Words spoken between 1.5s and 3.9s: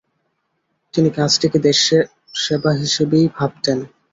দেশসেবা হিসাবেই ভাবতেন।